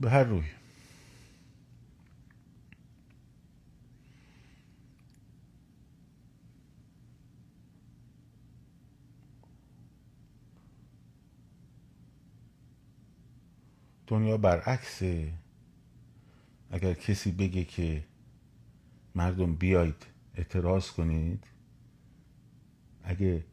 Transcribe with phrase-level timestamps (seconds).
[0.00, 0.44] به هر روی.
[14.06, 15.32] دنیا برعکسه.
[16.70, 18.04] اگر کسی بگه که
[19.14, 21.44] مردم بیاید اعتراض کنید
[23.04, 23.44] اگه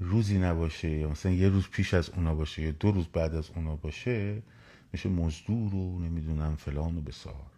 [0.00, 3.50] روزی نباشه یا مثلا یه روز پیش از اونا باشه یا دو روز بعد از
[3.50, 4.42] اونا باشه
[4.92, 7.50] میشه مزدور و نمی‌دونم فلان و بسار.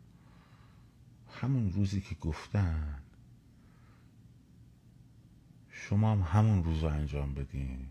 [1.41, 3.03] همون روزی که گفتن
[5.71, 7.87] شما هم همون روز رو انجام بدین.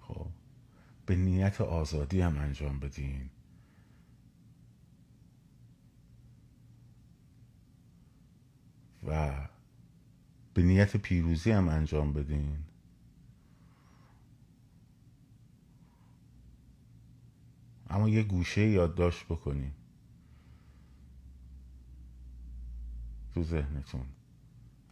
[0.00, 0.26] خب
[1.06, 3.30] به نیت آزادی هم انجام بدین.
[9.06, 9.32] و
[10.54, 12.64] به نیت پیروزی هم انجام بدین.
[17.94, 19.72] اما یه گوشه یادداشت بکنین
[23.34, 24.06] تو ذهنتون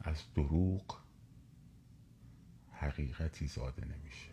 [0.00, 0.98] از دروغ
[2.70, 4.30] حقیقتی زاده نمیشه.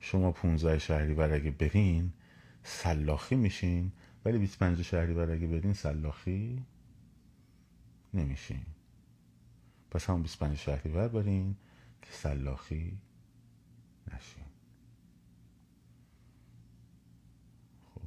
[0.00, 2.12] شما 15 شهریور اگه برین
[2.62, 3.92] سلاخی میشین
[4.24, 6.66] ولی 25 شهریور اگه برین سلاخی
[8.14, 8.66] نمیشین.
[9.90, 11.56] پس همون 25 شهریور برین
[12.02, 12.98] که سلاخی
[14.14, 14.44] نشین.
[17.94, 18.00] خب.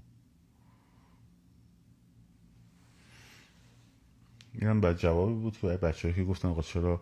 [4.54, 7.02] اینم بعد جوابی بود که بچه که گفتن آقا چرا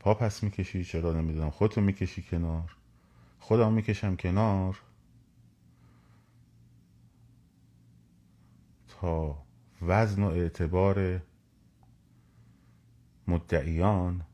[0.00, 1.50] پا پس می‌کشی؟ چرا نمی‌دونم.
[1.50, 2.76] خودتو می‌کشی کنار.
[3.40, 4.80] خودم می‌کشم کنار.
[8.88, 9.42] تا
[9.82, 11.22] وزن و اعتبار
[13.28, 14.26] مدعیان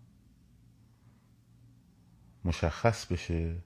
[2.47, 3.56] مشخص بشه.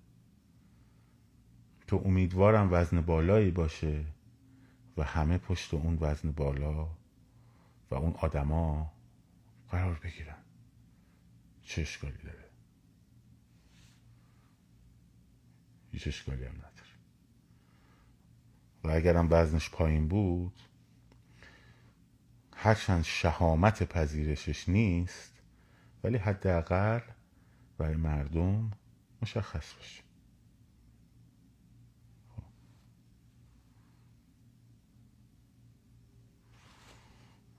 [1.89, 4.05] که امیدوارم وزن بالایی باشه
[4.97, 6.89] و همه پشت اون وزن بالا
[7.91, 8.93] و اون آدما
[9.71, 10.39] قرار بگیرن.
[11.63, 12.45] چه اشکالی داره.
[15.93, 16.71] هیچ اشکالی هم نداره.
[18.85, 20.61] و اگرم وزنش پایین بود
[22.57, 25.33] هرچند شهامت پذیرشش نیست
[26.05, 27.01] ولی حداقل
[27.81, 28.71] برای مردم
[29.23, 30.03] مشخص باشه.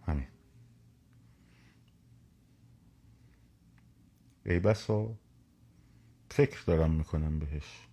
[0.08, 0.28] همین.
[4.46, 5.18] ای بسا
[6.32, 7.88] فکر دارم می‌کنم بهش.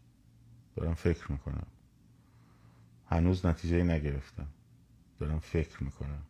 [0.77, 1.67] دارم فکر می‌کنم.
[3.07, 4.49] هنوز نتیجه نگرفتم.
[5.21, 6.28] دارم فکر می‌کنم.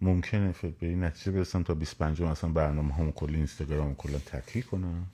[0.00, 5.06] ممکنه به این نتیجه برسم تا 25 مثلا برنامه همون کلی اینستاگرام کلا تکلیل کنم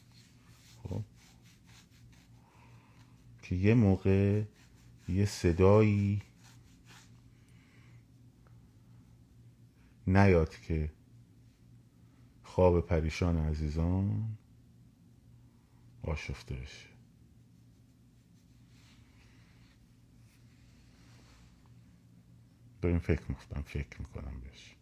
[0.83, 1.03] خب.
[3.43, 4.43] که یه موقع
[5.09, 6.23] یه صدایی
[10.07, 10.91] نیاد که
[12.43, 14.37] خواب پریشان عزیزان
[16.03, 16.89] آشفته بشه.
[22.83, 24.76] داریم فکر می‌کنم فکر می‌کنم بهش.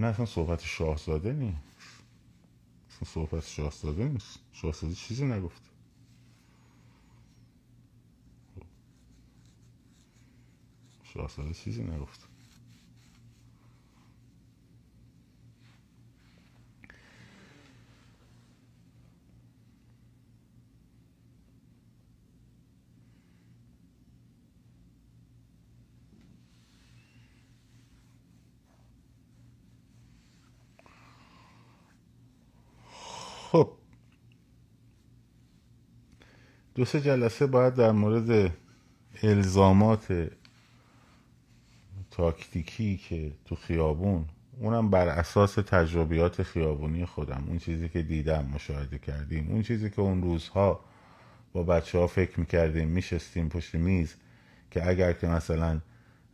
[0.00, 1.76] نه اصلا صحبت شاهزاده نیست.
[2.90, 4.40] اصلا صحبت شاهزاده نیست.
[4.52, 5.62] شاهزاده چیزی نگفت
[11.04, 12.28] شاهزاده چیزی نگفت
[33.52, 33.78] خب
[36.74, 38.52] دو سه جلسه باید در مورد
[39.22, 40.30] الزامات
[42.10, 44.24] تاکتیکی که تو خیابون
[44.60, 50.00] اونم بر اساس تجربیات خیابونی خودم اون چیزی که دیدم مشاهده کردیم اون چیزی که
[50.00, 50.80] اون روزها
[51.52, 54.14] با بچه ها فکر می‌کردیم میشستیم پشت میز
[54.70, 55.80] که اگر که مثلا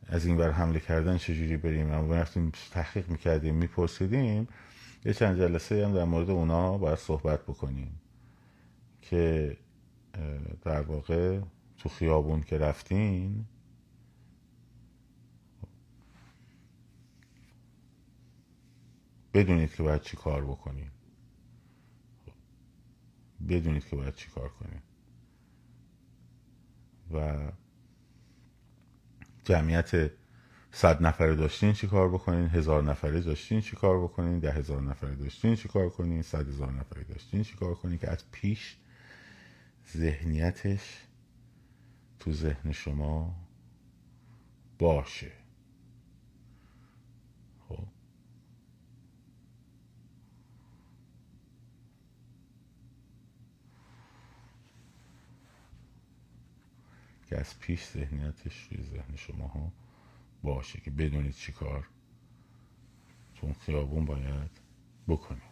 [0.08, 4.48] از این بر حمله کردن چجوری بریم اما رفتیم تحقیق می‌کردیم میپرسیدیم
[5.04, 8.00] یه چند جلسه هم در مورد اونا باید صحبت بکنیم
[9.02, 9.56] که
[10.62, 11.40] در واقع
[11.78, 13.46] تو خیابون که رفتین
[19.34, 20.90] بدونید که باید چی کار بکنین.
[23.48, 24.80] بدونید که باید چی کار کنین.
[27.12, 27.52] و
[29.44, 30.10] جمعیت
[30.72, 35.14] صد نفره داشتین چی کار بکنین؟ هزار نفره داشتین چی کار بکنین؟ ده هزار نفره
[35.14, 38.76] داشتین چی کار کنین؟ صد هزار نفره داشتین چی کار کنین که از پیش
[39.92, 41.06] ذهنیتش
[42.18, 43.34] تو ذهن شما
[44.78, 45.32] باشه.
[47.68, 47.86] خب.
[57.26, 59.72] که از پیش ذهنیتش روی ذهن شما ها
[60.42, 61.88] باشه که بدونید چی کار
[63.34, 64.50] تو خیابون باید
[65.08, 65.42] بکنید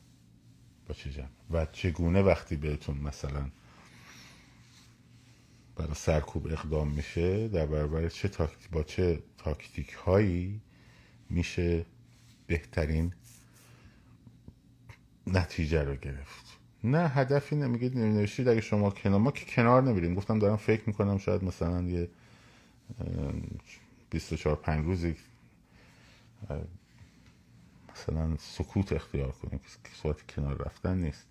[0.88, 1.28] با چه جمع.
[1.50, 3.50] و چگونه وقتی بهتون مثلا
[5.76, 10.60] برای سرکوب اقدام میشه در برابر چه تاکتیک با چه تاکتیک هایی
[11.30, 11.86] میشه
[12.46, 13.12] بهترین
[15.26, 16.44] نتیجه رو گرفت.
[16.84, 20.14] نه هدفی نمیگید نوشتید اگه شما کنار ما که کنار نمیریم.
[20.14, 22.08] گفتم دارم فکر می‌کنم شاید مثلا یه
[24.10, 25.16] 24 5 روزی
[27.92, 29.58] مثلا سکوت اختیار کنیم.
[29.58, 31.26] که صورت کنار رفتن نیست.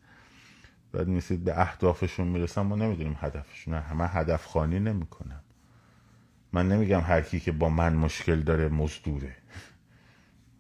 [0.94, 3.74] بعد میسید به اهدافشون می‌رسن ما نمی‌دونیم هدفشون.
[3.74, 5.42] نه من هدف خانی نمی‌کنم.
[6.54, 9.36] من نمیگم هر کی که با من مشکل داره مزدوره.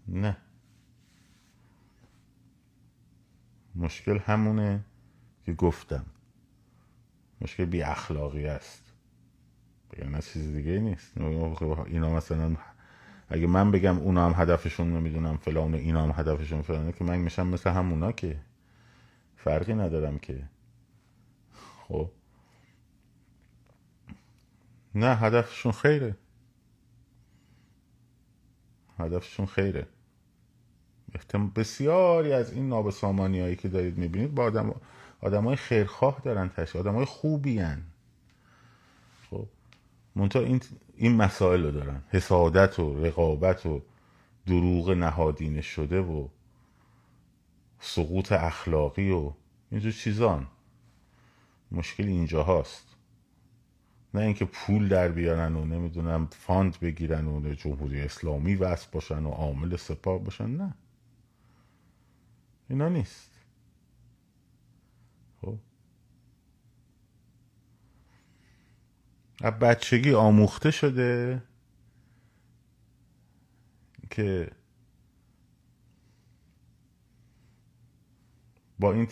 [0.07, 0.37] نه.
[3.75, 4.85] مشکل همونه
[5.45, 6.05] که گفتم.
[7.41, 8.83] مشکل بی اخلاقی است.
[9.91, 11.17] بگم چیز دیگه نیست.
[11.87, 12.55] اینا مثلا
[13.29, 17.47] اگه من بگم اونا هم هدفشون نمی‌دونم فلان اینا هم هدفشون فلانه که من میشم
[17.47, 18.39] مثل همونا که
[19.43, 20.43] فرقی ندارم که.
[21.87, 22.09] خب.
[24.95, 26.15] نه هدفشون خیره.
[28.99, 29.87] هدفشون خیره.
[31.55, 34.75] بسیاری از این نابسامانی هایی که دارید می‌بینید با آدم
[35.21, 37.81] آدم های خیرخواه دارن تشکیل آدم های خوبی هن.
[39.29, 39.47] خب.
[40.15, 40.61] منتها این,
[40.95, 42.01] این مسائل رو دارن.
[42.09, 43.81] حسادت و رقابت و
[44.45, 46.27] دروغ نهادینه شده و
[47.85, 49.33] سقوط اخلاقی و
[49.71, 50.47] اینجور چیزان.
[51.71, 52.95] مشکل اینجا هاست
[54.13, 59.29] نه اینکه پول در بیارن و نمی‌دونم فاند بگیرن و جمهوری اسلامی وصل باشن و
[59.29, 60.49] عامل سپاه باشن.
[60.49, 60.73] نه.
[62.69, 63.31] اینا نیست.
[65.41, 65.57] خب.
[69.41, 71.43] از بچگی آموخته شده
[74.09, 74.51] که
[78.83, 79.07] با این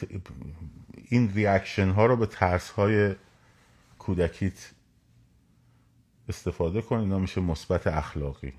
[0.95, 3.15] این ریاکشن ها رو به ترس های
[3.99, 4.71] کودکیت
[6.29, 8.53] استفاده کن اینا میشه مثبت اخلاقی.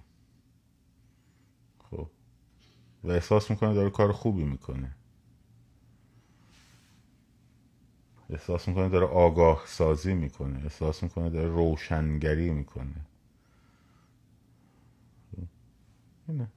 [1.91, 2.09] خب.
[3.05, 4.97] و احساس می‌کنه داره کار خوبی می‌کنه.
[8.31, 10.63] احساس می‌کنه داره آگاه سازی می‌کنه.
[10.63, 13.07] احساس می‌کنه داره روشنگری می‌کنه.
[16.29, 16.49] اینه.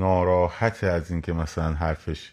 [0.00, 2.32] ناراحت از اینکه مثلا حرفش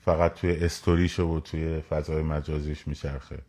[0.00, 3.42] فقط توی استوریش و توی فضای مجازیش میچرخه.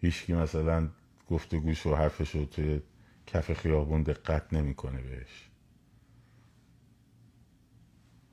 [0.00, 0.88] هیچکی مثلا
[1.28, 2.80] گفتگوش و حرفش رو توی
[3.26, 5.50] کف خیابون دقت نمی‌کنه بهش.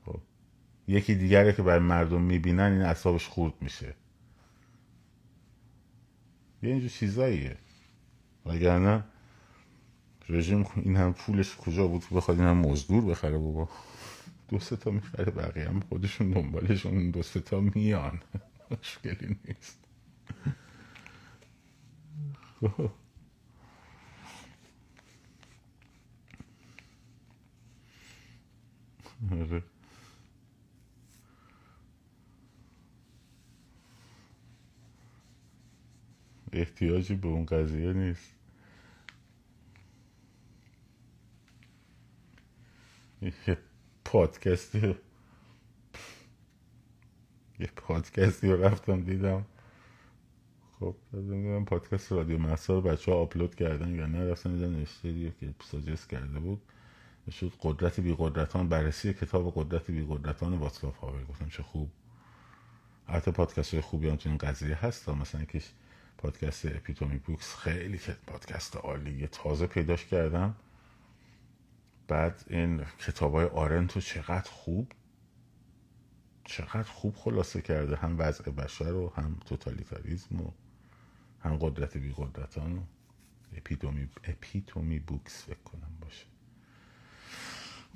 [0.06, 0.22] خب.
[0.88, 3.96] یکی دیگره که بر مردم می‌بینن این اصابش خورد میشه.
[6.64, 7.58] یه اینجور چیزاییه.
[8.46, 9.04] وگرنه
[10.30, 13.70] رژیم این هم پولش کجا بود بخواد این هم مزدور بخره بابا
[14.50, 18.22] دو سه تا می‌خره بقیه هم خودشون دنبالشون دو تا میان
[18.72, 19.80] مشکلی نیست.
[29.32, 29.64] آره.
[36.54, 38.34] احتیاجی به اون قضیه نیست
[43.26, 43.58] یه
[44.06, 44.96] پادکستی
[47.60, 49.46] یه پادکستی رو رفتم دیدم.
[50.80, 55.32] خب نمی‌دونم پادکست رادیو محسا رو بچه ها آپلود کردن یا نه رفتن دیدن نوشته
[55.40, 56.62] که ساجست کرده بود.
[57.32, 61.92] شد قدرت بی قدرتان بررسی کتاب قدرت بی قدرتان واتسلاف هاور گفتم چه خوب.
[63.08, 65.10] حتی پادکست های خوبی هم تو این قضیه هست.
[65.10, 65.62] مثلا که
[66.18, 70.56] پادکست اپیتومی بوکس خیلی که پادکست عالی تازه پیداش کردم.
[72.08, 74.92] بعد این کتاب های آرنتو چقدر خوب؟
[76.44, 77.96] چقدر خوب خلاصه کرده.
[77.96, 80.52] هم وضع بشر و هم توتالیتاریزم و
[81.40, 82.82] هم قدرت بی قدرتان و
[83.58, 86.26] اپیتومی, اپیتومی بوکس فکر کنم باشه.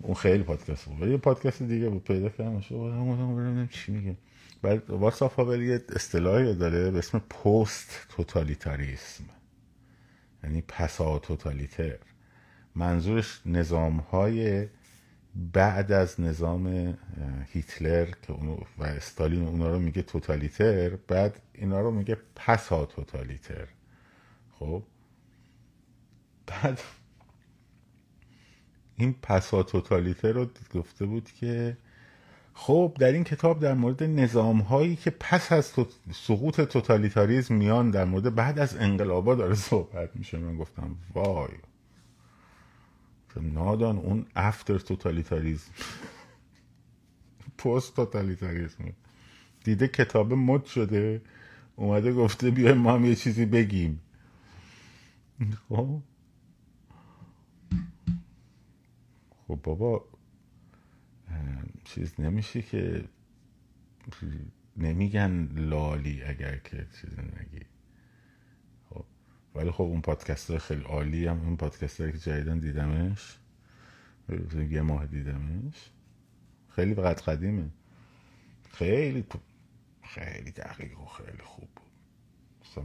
[0.01, 4.17] اون خیلی پادکست بود یه پادکست دیگه بود پیدا کردم بودم چی میگه.
[4.61, 9.23] بعد واتساپ ها یه اصطلاحی داره به اسم پست توتالیتاریسم.
[10.43, 11.97] یعنی پسا توتالیتر.
[12.75, 14.67] منظورش نظام های
[15.35, 16.97] بعد از نظام
[17.53, 18.33] هیتلر که
[18.77, 23.67] و استالین اونا رو میگه توتالیتر بعد اینا رو میگه پسا توتالیتر.
[24.59, 24.83] خب؟
[26.47, 26.81] بعد
[28.97, 31.77] این پسا توتالیتر رو گفته بود که
[32.53, 35.73] خب در این کتاب در مورد نظام هایی که پس از
[36.13, 40.37] سقوط توتالیتاریزم میان در مورد بعد از انقلابا داره صحبت میشه.
[40.37, 41.49] من گفتم وای.
[43.37, 45.71] نادان اون افتر توتالیتاریزم.
[47.57, 48.93] پست توتالیتاریزم
[49.63, 51.21] دیده کتاب مد شده
[51.75, 54.01] اومده گفته بیایم ما هم یه چیزی بگیم.
[55.69, 56.01] خب؟
[59.47, 60.05] خب بابا
[61.85, 63.05] چیز نمیشه که
[64.77, 67.65] نمیگن لالی اگر که چیز نگی.
[69.55, 73.39] ولی خب اون پادکست خیلی عالی هم اون پادکست که جدیدن دیدمش
[74.71, 75.91] یه ماه دیدمش
[76.69, 77.69] خیلی وقت قدیمه.
[78.71, 79.25] خیلی
[80.03, 81.91] خیلی دقیق و خیلی خوب بود.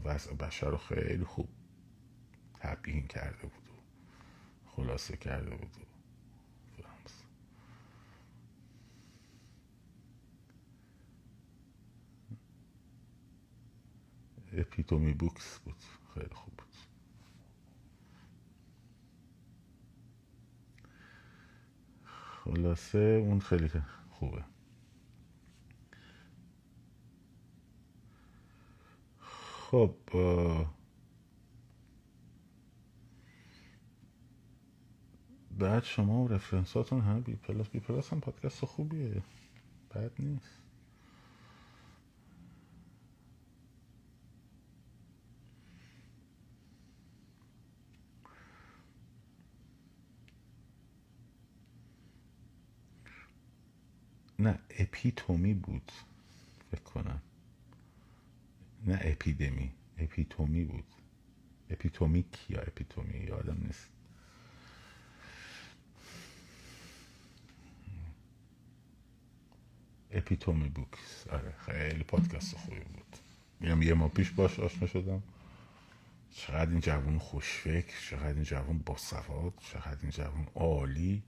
[0.05, 1.49] وضع بشر رو خیلی خوب
[2.61, 3.81] تبیین کرده بود و
[4.71, 5.77] خلاصه کرده بود
[14.53, 15.85] اپیتومی بوکس بود.
[16.15, 16.69] خیلی خوب بود
[22.45, 23.71] خلاصه اون خیلی
[24.11, 24.45] خوبه.
[29.21, 29.95] خب
[35.59, 39.23] بعد شما و رفرنساتون همه بی پلاس بی پلاس هم پادکست خوبیه.
[39.95, 40.63] بد نیست.
[54.45, 55.93] نه Epitome بود
[56.71, 57.23] فکر کنم.
[58.87, 59.71] نه اپیدمی.
[59.99, 60.85] Epitome بود.
[61.71, 63.89] Epitomic یا Epitome یادم نیست.
[70.11, 71.27] Epitome Books.
[71.31, 73.17] آره خیلی پادکست خوبی بود.
[73.61, 75.23] میگم یه ماه پیش باش آشنا شدم.
[76.31, 81.23] چقدر این جوان خوشفکر چقدر این جوان باسواد چقدر این جوان عالی.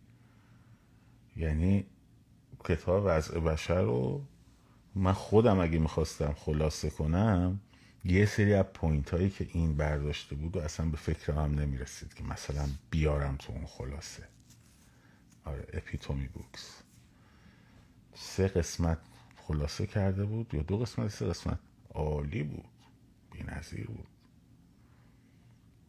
[1.37, 1.85] یعنی
[2.66, 4.25] کتاب وضع بشر رو
[4.94, 7.61] من خودم اگه می‌خواستم خلاصه کنم
[8.04, 12.14] یه سری از point هایی که این برداشته بود و اصلا به فکرم هم نمی‌رسید
[12.14, 14.28] که مثلا بیارم تو اون خلاصه.
[15.44, 16.82] آره Epitome Books.
[18.14, 18.99] سه قسمت
[19.37, 21.58] خلاصه کرده بود یا دو قسمت؟ سه قسمت.
[21.94, 22.64] عالی بود.
[23.32, 24.08] بی نظیر بود.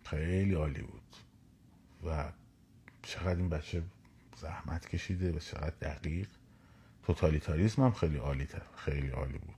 [0.04, 1.16] خیلی عالی بود.
[2.06, 2.32] و
[3.04, 3.84] چقدر این بچه
[4.36, 6.28] زحمت کشیده و چقدر دقیق.
[7.08, 9.56] توتالیتاریزم هم خیلی عالی خیلی عالی بود.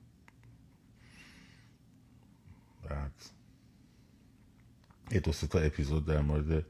[2.89, 3.11] بعد
[5.11, 6.65] یه دو تا اپیزود در مورد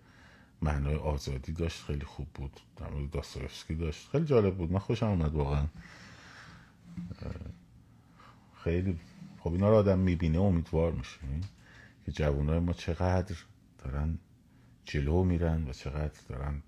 [0.62, 2.60] معنای آزادی داشت خیلی خوب بود.
[2.78, 4.10] در مورد داستایفسکی داشت.
[4.10, 4.72] خیلی جالب بود.
[4.72, 5.68] من خوشم اومد واقعا.
[8.64, 9.00] خیلی
[9.40, 11.20] خب اینا رو آدم می‌بینه امیدوار میشه.
[12.06, 13.36] که جوانای ما چقدر
[13.84, 14.20] دارن
[14.86, 16.64] جلو میرن و چقدر دارن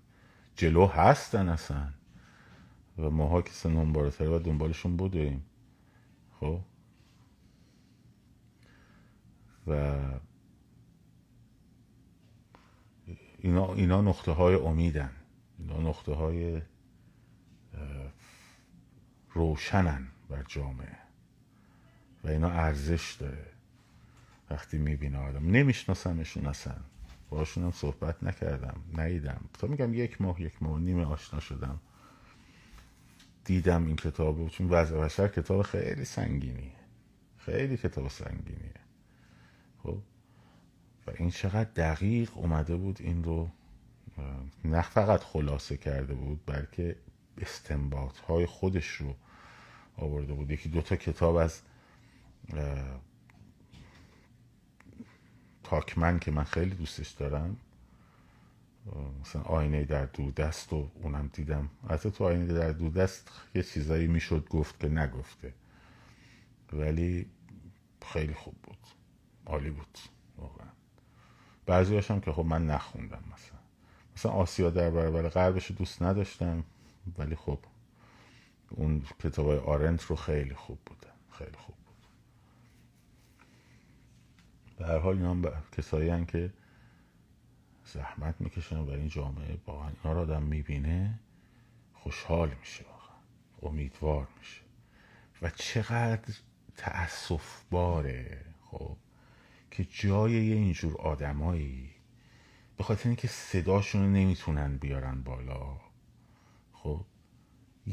[0.56, 2.01] جلو هستن اصلا.
[2.98, 5.44] و ماها که سنون بالاتره و دنبالشون بودیم.
[6.40, 6.60] خب؟
[9.66, 9.98] و
[13.38, 15.10] اینا, اینا نقطه های امیدن.
[15.58, 16.62] اینا نقطه های
[19.32, 20.98] روشنن بر جامعه.
[22.24, 23.46] و اینا ارزش داره.
[24.50, 25.50] وقتی می‌بینه آدم.
[25.50, 26.76] نمیشناسمشون اصلا.
[27.30, 28.82] باشون صحبت نکردم.
[28.98, 31.80] نیدم تا میگم یک ماه یک ماه نیم آشنا شدم.
[33.44, 34.48] دیدم این کتاب رو.
[34.48, 36.72] چون وضع بشر کتاب خیلی سنگینیه.
[37.38, 38.74] خیلی کتاب سنگینیه.
[39.82, 39.98] خب؟
[41.06, 43.48] و این چقدر دقیق اومده بود این رو
[44.64, 46.96] نه فقط خلاصه کرده بود بلکه
[47.38, 49.14] استنباط های خودش رو
[49.96, 50.50] آورده بود.
[50.50, 51.60] یکی دوتا کتاب از
[55.62, 57.56] تاکمن که من خیلی دوستش دارم.
[59.20, 61.68] مثلا آینه در دست و اونم دیدم.
[61.90, 65.54] حتی تو آینه در دست یه چیزایی می‌شد گفت که نگفته.
[66.72, 67.26] ولی
[68.02, 68.78] خیلی خوب بود.
[69.46, 69.98] عالی بود
[70.36, 70.68] واقعا.
[71.66, 73.58] بعضی هم که خب من نخوندم مثلا.
[74.16, 76.64] مثلا آسیا در برابر غربش دوست نداشتم
[77.18, 77.58] ولی خب
[78.70, 81.12] اون کتاب های آرنت رو خیلی خوب بودن.
[81.30, 82.06] خیلی خوب بود.
[84.78, 86.52] به هر حال اینا کسایی که
[87.92, 91.20] زحمت می‌کشن و این جامعه واقعا اینا رو آدم می‌بینه
[91.94, 93.16] خوشحال میشه واقعا
[93.62, 94.60] امیدوار میشه.
[95.42, 96.34] و چقدر
[96.76, 98.96] تأصف باره خب
[99.70, 101.90] که جای یه اینجور آدمایی
[102.76, 105.80] به خاطر اینکه صداشون نمی‌تونن بیارن بالا
[106.72, 107.04] خب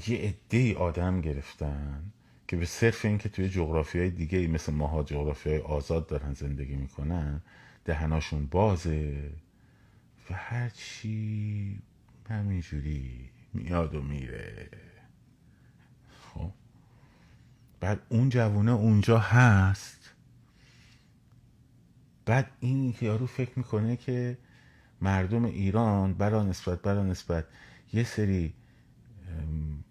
[0.08, 2.12] یه عده آدم گرفتن
[2.48, 6.76] که به صرف اینکه توی جغرافی های دیگه مثل ماها جغرافی های آزاد دارن زندگی
[6.76, 7.42] می‌کنن
[7.86, 9.32] دهناشون بازه.
[10.30, 11.82] و هرچی
[12.30, 14.70] همینجوری میاد و میره.
[16.22, 16.52] خب؟
[17.80, 20.10] بعد اون جوونه اونجا هست.
[22.26, 24.38] بعد این یارو فکر می‌کنه که
[25.02, 27.46] مردم ایران برا نسبت برا نسبت
[27.94, 28.54] یه سری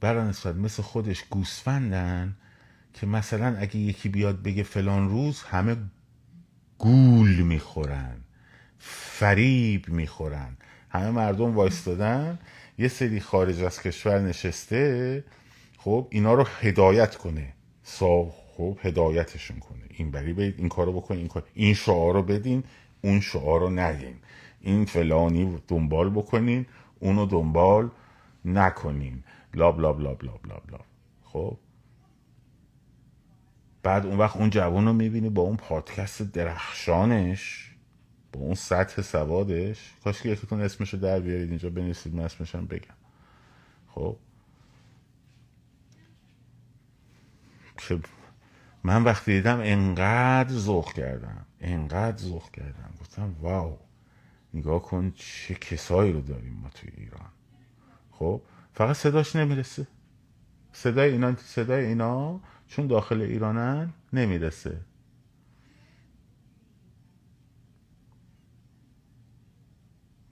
[0.00, 2.36] برا نسبت مثل خودش گوسفندن
[2.92, 5.76] که مثلا اگه یکی بیاد بگه فلان روز همه
[6.78, 8.20] گول می‌خورن.
[8.78, 10.56] فریب می‌خورن.
[10.90, 12.38] همه مردم وایستادن.
[12.78, 15.24] یه سری خارج از کشور نشسته.
[15.78, 17.52] خب اینا رو هدایت کنه.
[17.82, 18.24] سا
[18.56, 19.82] خب هدایتشون کنه.
[19.88, 21.44] این بری برید این کارو بکن این کار.
[21.54, 22.64] این شعار رو بدین
[23.02, 24.14] اون شعار رو ندین
[24.60, 26.66] این فلانی دنبال بکنین
[27.00, 27.90] اونو دنبال
[28.44, 29.22] نکنین.
[29.54, 30.84] لاب لاب لاب لاب لاب لاب
[31.24, 31.58] خب؟
[33.82, 37.67] بعد اون وقت اون جوان رو می‌بینی با اون پادکست درخشانش.
[38.32, 42.94] با اون سطح سوادش کاش که یکیتون اسمشو در بیارید اینجا بنویسید من اسمشم بگم.
[43.88, 44.16] خب؟
[47.76, 48.00] که
[48.84, 53.78] من وقتی دیدم انقدر ذوق کردم انقدر ذوق کردم گفتم واو
[54.54, 57.30] نگاه کن چه کسایی رو داریم ما توی ایران.
[58.10, 58.42] خب؟
[58.72, 59.86] فقط صداش نمی‌رسه.
[60.72, 64.80] صدای اینا صدای اینا چون داخل ایرانن نمی‌رسه.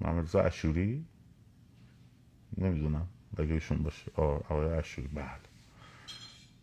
[0.00, 1.04] محمد اشوری
[2.58, 3.08] نمی‌دونم.
[3.38, 4.10] اگه ایشون باشه.
[4.14, 5.26] آقای اشوری بله.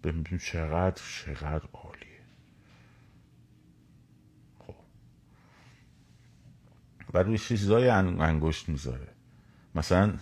[0.03, 2.19] ببینیم چقدر چقدر عالیه.
[4.59, 4.75] خب.
[7.13, 9.07] و روی چیزای انگشت می‌ذاره.
[9.75, 10.13] مثلا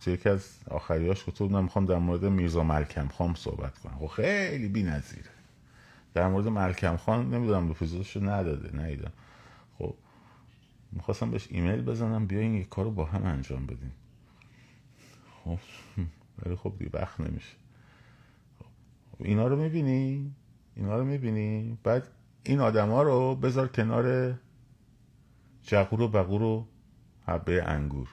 [0.00, 3.98] توی یکی از آخریاش گفته بودم می‌خوام در مورد میرزا ملکم خان صحبت کنم.
[3.98, 5.30] خب خیلی بی نظیره
[6.14, 7.74] در مورد ملکم خان نمی‌دونم رو
[8.28, 9.29] نداده نیدم خب
[10.92, 13.92] می‌خواستم بهش ایمیل بزنم بیاین یک کارو با هم انجام بدیم.
[15.44, 15.58] خب
[16.38, 17.56] ولی خب دیگه وقت نمیشه.
[18.58, 19.24] خب.
[19.24, 20.34] اینا رو می‌بینی؟
[20.76, 22.08] اینا رو می‌بینی؟ بعد
[22.44, 24.34] این آدما رو بذار کنار
[25.62, 26.66] جغور و بغور و
[27.26, 28.08] حبه انگور.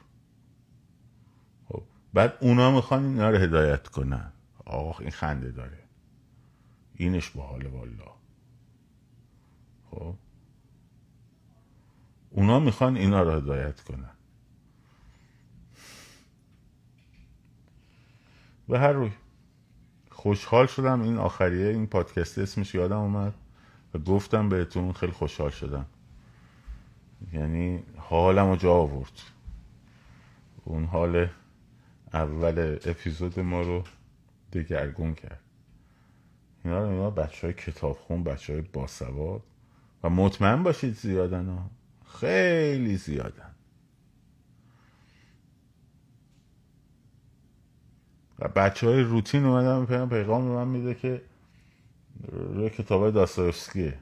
[1.69, 4.31] خب بعد اونا می‌خوان اینا رو هدایت کنن.
[4.65, 5.83] آخ این خنده داره.
[6.93, 8.11] اینش با حال والا
[9.91, 10.15] خب
[12.37, 14.09] اونا می‌خوان اینا رو هدایت کنن.
[18.69, 19.11] به هر روی.
[20.11, 21.01] خوشحال شدم.
[21.01, 23.33] این آخریه این پادکست اسمش یادم اومد.
[23.93, 25.85] و گفتم بهتون خیلی خوشحال شدم.
[27.33, 29.21] یعنی حالم رو جا آورد.
[30.65, 31.29] اون حال
[32.13, 33.83] اول اپیزود ما رو
[34.53, 35.41] دگرگون کرد.
[36.65, 39.43] اینا رو اینا بچه های کتاب خون بچه های باسواد.
[40.03, 41.69] و مطمئن باشید زیادن ها.
[42.07, 43.55] خیلی زیادن.
[48.39, 51.21] و بچه های روتین اومدن پیغام من میده که
[52.31, 53.99] روی کتاب داستایفسکیه.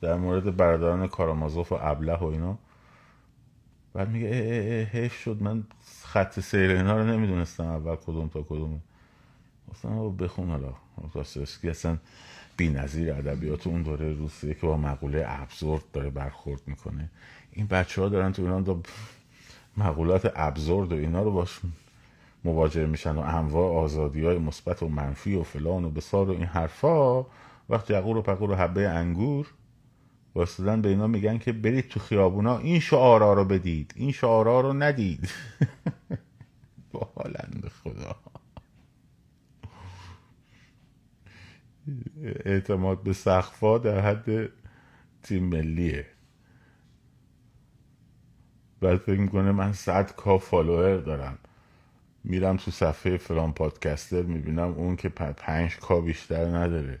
[0.00, 2.58] در مورد برادران کارامازوف و ابله و اینا.
[3.92, 5.42] بعد میگه اه حیف شد.
[5.42, 5.64] من
[6.02, 8.82] خط سیر اینا رو نمی‌دونستم اول کدوم تا کدوم
[9.68, 10.74] گفتم بخون حالا.
[11.14, 11.98] داستایفسکی اصلا
[12.58, 17.10] بی نظیر ادبیات اون دوره روسیه که با مقوله ابزورد داره برخورد می‌کنه.
[17.52, 18.80] این بچه ها دارن تو ایران دا
[19.76, 21.60] مقولات ابزورد و اینا رو باش
[22.44, 26.44] مواجه میشن و انواع آزادی های مثبت و منفی و فلان و بسار و این
[26.44, 27.24] حرفا.
[27.68, 29.46] وقتی یقور و پقور و حبه انگور
[30.34, 34.72] واسدن به اینا میگن که برید تو خیابونا این شعارا رو بدید این شعارا رو
[34.72, 35.30] ندید.
[36.92, 37.08] با
[37.84, 38.16] خدا.
[42.22, 44.50] اعتماد به سخفا در حد
[45.22, 46.06] تیم ملیه.
[48.80, 51.38] بعد فکر می‌کنه من صد کا فالوور دارم.
[52.24, 57.00] میرم تو صفحه فلان پادکستر می‌بینم اون که پنج کا بیشتر نداره.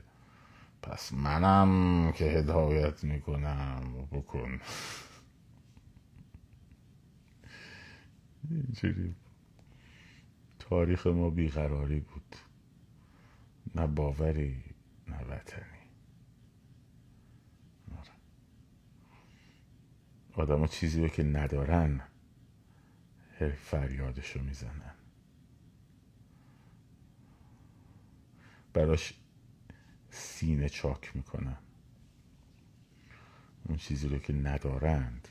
[0.82, 4.60] پس منم که هدایت می‌کنم بکن.
[8.50, 9.14] اینجوری
[10.58, 12.36] تاریخ ما بیقراری بود.
[13.74, 14.67] نه باوری.
[15.08, 15.78] نه وطنی
[20.32, 22.00] آدم چیزی رو که ندارن
[23.56, 24.94] فریادشو می‌زنن.
[28.72, 29.14] براش
[30.10, 31.58] سینه چاک می‌کنن.
[33.64, 35.28] اون چیزی رو که ندارند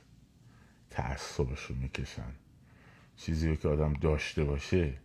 [0.89, 2.33] تعصبش رو می‌کشن.
[3.15, 4.97] چیزی رو که آدم داشته باشه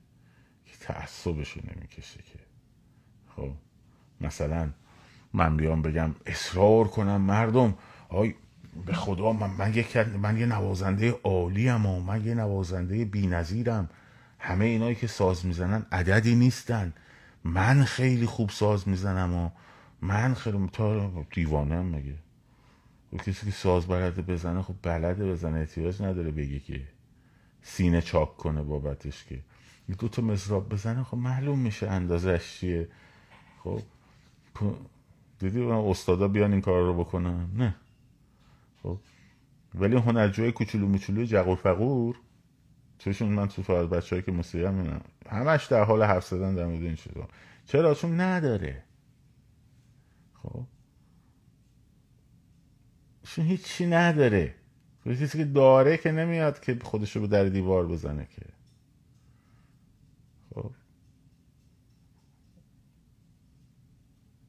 [0.66, 2.38] که تعصبش رو نمی‌کشه که.
[3.28, 3.56] خب؟
[4.22, 4.70] مثلا
[5.32, 7.74] من بیام بگم اصرار کنم مردم.
[8.08, 8.34] آی
[8.86, 13.90] به خدا من, من, یک من یه نوازنده عالی و من یه نوازنده بی نظیرم.
[14.38, 16.92] همه اینایی که ساز می‌زنن عددی نیستن.
[17.44, 19.50] من خیلی خوب ساز می‌زنم و
[20.02, 22.14] من خیلی تا دیوانه هم مگه؟
[23.12, 26.80] و کسی که ساز بلده بزنه خب بلده بزنه احتیاج نداره بگه که
[27.62, 29.38] سینه چاک کنه بابتش که.
[29.98, 32.88] دو تا مزراب بزنه خب معلوم میشه اندازش چیه.
[33.64, 33.82] خب
[35.38, 37.74] دیدی استادا بیان این کار رو بکنن؟ نه.
[38.82, 38.98] خب.
[39.74, 42.16] ولی هنرجوی کوچولو موچولو جغور فقور
[42.98, 46.82] چشون من تو فاز بچه که موسیقی هم همش در حال حرف زدن در مورد
[46.82, 47.28] این چیزا.
[47.66, 48.82] چرا؟ چون نداره.
[50.42, 50.66] خب.
[53.22, 54.54] چون هیچی نداره.
[55.06, 58.42] کسی که داره که نمیاد که خودشو به در دیوار بزنه که.
[60.54, 60.70] خب.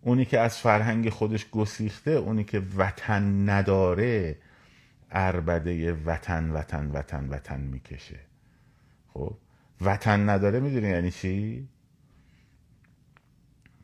[0.05, 4.37] اونی که از فرهنگ خودش گسیخته اونی که وطن نداره
[5.11, 8.19] اربده وطن وطن وطن وطن می‌کشه.
[9.13, 9.37] خب؟
[9.81, 11.67] وطن نداره می‌دونی یعنی چی؟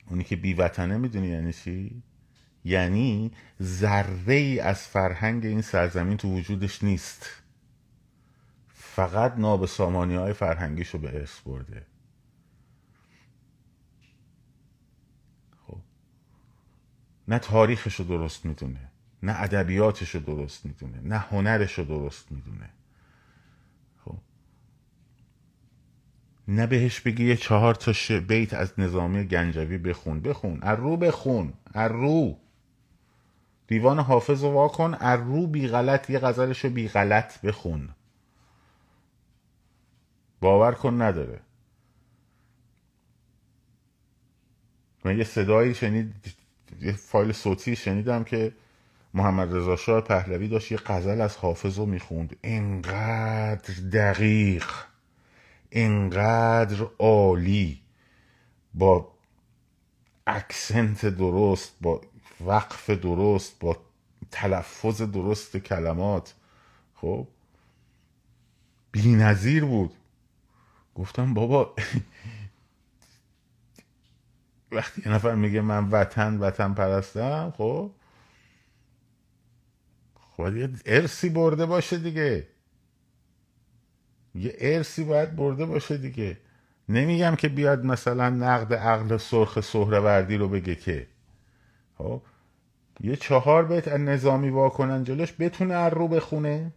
[0.10, 2.04] اونی که بی وطنه می‌دونی یعنی چی؟
[2.66, 7.30] یعنی ذره ای از فرهنگ این سرزمین تو وجودش نیست.
[8.68, 11.86] فقط ناب سامانی های فرهنگیشو به ارث برده.
[17.30, 18.92] نه تاریخشو درست می‌دونه
[19.24, 22.70] نه ادبیاتشو درست می‌دونه نه هنرشو درست می‌دونه.
[24.06, 24.18] خب؟
[26.48, 32.38] نه بهش بگی یه چهار تا بیت از نظامی گنجوی بخون بخون ارو بخون ارو.
[33.68, 37.90] دیوان حافظ رو واکن ارو بی غلط یه غزلش رو بی غلط بخون.
[40.42, 41.40] باور کن نداره.
[45.06, 46.16] من یه صدایی شنید
[46.82, 48.54] یه فایل صوتی شنیدم که
[49.14, 52.36] محمد رضا شاه پهلوی داشت یه غزل از حافظ رو می‌خوند.
[52.42, 54.68] اینقدر دقیق
[55.70, 57.82] اینقدر عالی
[58.74, 59.12] با
[60.28, 62.02] اکسنت درست با
[62.46, 63.78] وقف درست با
[64.32, 66.34] تلفظ درست کلمات.
[66.96, 67.28] خب
[68.92, 69.94] بی نظیر بود.
[70.96, 71.76] گفتم بابا
[74.72, 77.92] وقتی یه نفر میگه من وطن وطن پرستم خب؟
[80.16, 82.48] خب یه ارسی برده باشه دیگه.
[84.36, 86.38] یه ارسی باید برده باشه دیگه.
[86.90, 91.08] نمیگم که بیاد مثلا نقد عقل سرخ سهروردی رو بگه که.
[91.98, 92.22] خب؟
[93.02, 96.74] یه چهار بیت نظامی واکنن جلوش بتونه ار رو بخونه.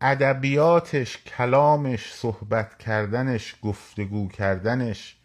[0.00, 5.16] ادبیاتش کلامش صحبت کردنش گفتگو کردنش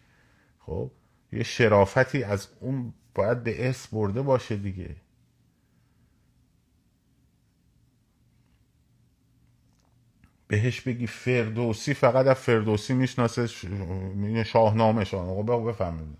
[0.70, 0.90] خب
[1.32, 4.96] یه شرافتی از اون باید به اسم برده باشه دیگه.
[10.48, 13.46] بهش بگی فردوسی فقط از فردوسی می‌شناسه
[14.44, 15.72] شاهنامه شاهنامه.
[15.72, 16.18] بفهمید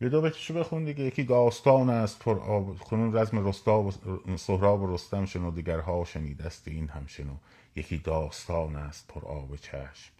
[0.00, 1.04] یه دو بیتشو بخون دیگه.
[1.04, 3.92] یکی داستان است پر آب کنون رزم رستا و
[4.36, 7.36] سهراب و رستم شنو دیگرها شنیدست این هم شنو
[7.76, 10.13] یکی داستان است پر آب چشم.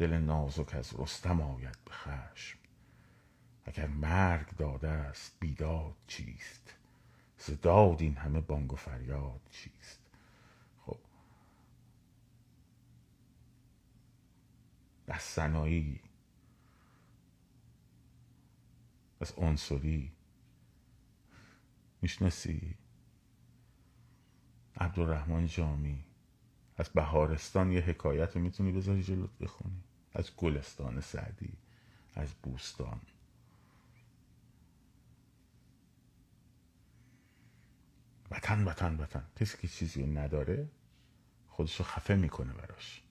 [0.00, 2.58] دل نازک از رستم آید به خشم.
[3.64, 6.74] اگر مرگ داده است بیداد چیست؟
[7.38, 10.00] زداد این همه بانگ و فریاد چیست؟
[10.86, 10.98] خب
[15.08, 16.00] از سنایی
[19.20, 20.12] از عنصری
[22.02, 22.74] می‌شناسی؟
[24.76, 26.04] عبدالرحمن جامی
[26.76, 29.82] از بهارستان یه حکایت رو می‌تونی بذاری جلوت بخونی؟
[30.14, 31.52] از گلستان سعدی
[32.14, 33.00] از بوستان.
[38.30, 39.24] وطن وطن وطن.
[39.36, 40.68] کسی که چیزی نداره
[41.48, 43.02] خودش رو خفه می‌کنه براش.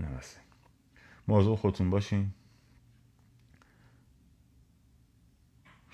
[0.00, 0.40] نمسته.
[1.28, 2.32] موضوع خودتون باشین.